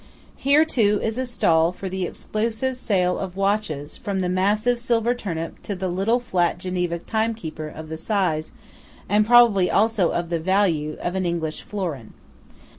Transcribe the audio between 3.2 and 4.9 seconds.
watches, from the massive